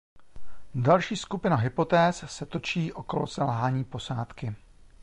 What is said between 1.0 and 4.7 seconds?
skupina hypotéz se točí okolo selhání posádky.